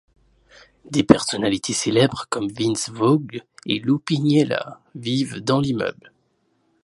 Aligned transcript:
Des 0.89 1.03
personnalités 1.03 1.73
célèbres 1.73 2.25
comme 2.27 2.47
Vince 2.49 2.89
Vaughn 2.89 3.27
et 3.67 3.77
Lou 3.77 3.99
Piniella 3.99 4.81
vivent 4.95 5.41
dans 5.43 5.59
l'immeuble. 5.61 6.11